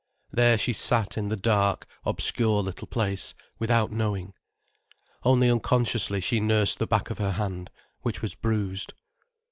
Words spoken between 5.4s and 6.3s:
unconsciously